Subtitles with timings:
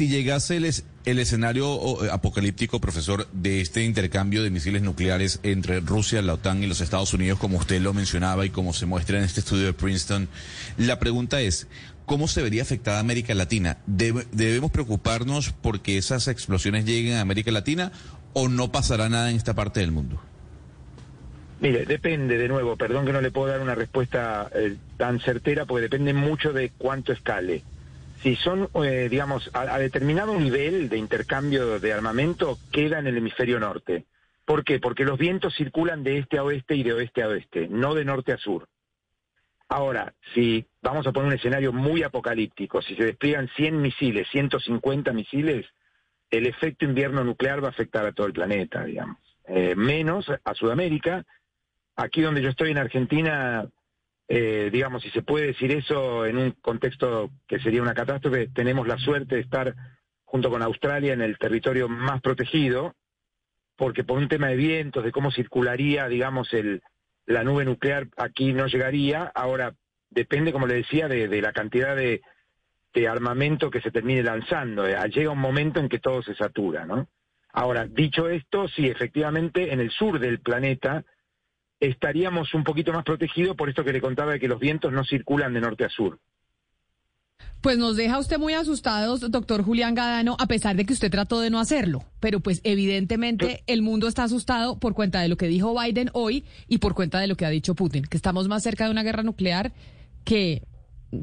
[0.00, 6.22] si llegase el, escenario eh, apocalíptico, profesor, de este intercambio de misiles nucleares entre Rusia,
[6.22, 9.24] la OTAN y los Estados Unidos, como usted lo mencionaba y como se muestra en
[9.24, 10.30] este estudio de Princeton,
[10.78, 11.68] la pregunta es,
[12.06, 13.76] ¿cómo se vería afectada América Latina?
[13.86, 17.92] ¿Debemos preocuparnos porque esas explosiones lleguen a América Latina
[18.32, 20.18] o no pasará nada en esta parte del mundo?
[21.60, 25.66] Mire, depende, de nuevo, perdón que no le puedo dar una respuesta eh, tan certera
[25.66, 27.64] porque depende mucho de cuánto escale.
[28.22, 33.58] Si son, eh, digamos, a, determinado nivel de intercambio de armamento, queda en el hemisferio
[33.58, 34.04] norte.
[34.44, 34.78] ¿Por qué?
[34.78, 38.04] Porque los vientos circulan de este a oeste y de oeste a oeste, no de
[38.04, 38.68] norte a sur.
[39.68, 45.12] Ahora, si vamos a poner un escenario muy apocalíptico, si se despliegan 100 misiles, 150
[45.12, 45.66] misiles,
[46.30, 49.18] el efecto invierno nuclear va a afectar a todo el planeta, digamos.
[49.46, 51.24] Eh, menos a Sudamérica,
[51.96, 53.66] aquí donde yo estoy en Argentina,
[54.32, 58.86] eh, digamos, si se puede decir eso en un contexto que sería una catástrofe, tenemos
[58.86, 59.74] la suerte de estar
[60.22, 62.94] junto con Australia en el territorio más protegido,
[63.74, 66.80] porque por un tema de vientos, de cómo circularía, digamos, el,
[67.26, 69.24] la nube nuclear aquí no llegaría.
[69.34, 69.74] Ahora,
[70.10, 72.22] depende, como le decía, de, la cantidad de,
[72.94, 74.86] de, armamento que se termine lanzando.
[74.86, 77.08] Eh, llega un momento en que todo se satura, ¿no?
[77.52, 81.04] Ahora, dicho esto, sí, efectivamente, en el sur del planeta,
[81.80, 85.04] estaríamos un poquito más protegidos por esto que le contaba de que los vientos no
[85.04, 86.18] circulan de norte a sur.
[87.60, 91.40] Pues nos deja usted muy asustados, doctor Julián Gadano, a pesar de que usted trató
[91.40, 92.04] de no hacerlo.
[92.18, 96.44] Pero pues evidentemente el mundo está asustado por cuenta de lo que dijo Biden hoy
[96.68, 99.02] y por cuenta de lo que ha dicho Putin, que estamos más cerca de una
[99.02, 99.72] guerra nuclear
[100.24, 100.62] que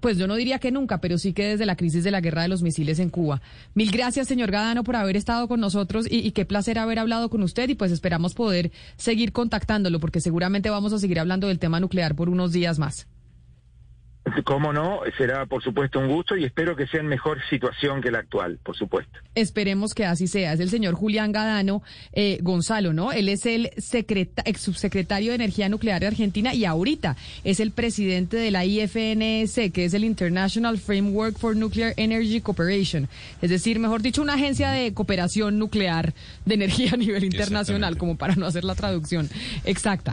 [0.00, 2.42] pues yo no diría que nunca, pero sí que desde la crisis de la guerra
[2.42, 3.42] de los misiles en Cuba.
[3.74, 7.30] Mil gracias, señor Gadano, por haber estado con nosotros y, y, qué placer haber hablado
[7.30, 11.58] con usted y pues esperamos poder seguir contactándolo porque seguramente vamos a seguir hablando del
[11.58, 13.06] tema nuclear por unos días más.
[14.42, 18.10] Cómo no, será por supuesto un gusto y espero que sea en mejor situación que
[18.10, 19.18] la actual, por supuesto.
[19.34, 20.52] Esperemos que así sea.
[20.52, 21.82] Es el señor Julián Gadano
[22.12, 23.12] eh, Gonzalo, ¿no?
[23.12, 28.36] Él es el ex subsecretario de Energía Nuclear de Argentina y ahorita es el presidente
[28.36, 33.08] de la IFNS, que es el International Framework for Nuclear Energy Cooperation.
[33.40, 36.12] Es decir, mejor dicho, una agencia de cooperación nuclear
[36.44, 39.28] de energía a nivel internacional, como para no hacer la traducción
[39.64, 40.12] exacta.